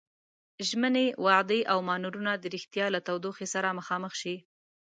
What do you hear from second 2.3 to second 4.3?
د ريښتيا له تودوخې سره مخامخ